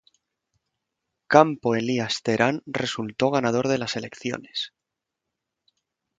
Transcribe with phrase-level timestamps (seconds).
[1.27, 4.73] Campo Elías Terán resultó ganador de las elecciones.